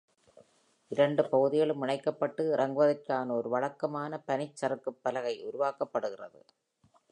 [0.91, 6.41] இரண்டு பகுதிகளும் இணைக்கப்பட்டு, இறங்குவதற்கான ஒரு வழக்கமான பனிச்சறுக்குப் பலகை உருவாக்கப்படுகிறது.